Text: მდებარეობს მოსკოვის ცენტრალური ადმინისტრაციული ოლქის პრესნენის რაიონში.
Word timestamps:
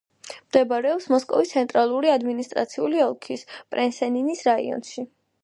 მდებარეობს 0.35 1.05
მოსკოვის 1.13 1.51
ცენტრალური 1.57 2.13
ადმინისტრაციული 2.13 3.05
ოლქის 3.09 3.45
პრესნენის 3.77 4.43
რაიონში. 4.51 5.07